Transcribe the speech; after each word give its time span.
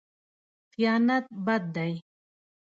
خیانت 0.71 1.23
بد 1.45 1.63
دی. 1.75 1.93